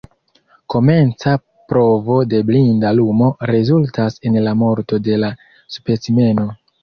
[0.73, 1.33] Komenca
[1.73, 5.33] provo de blinda lumo rezultas en la morto de la
[5.77, 6.47] specimeno.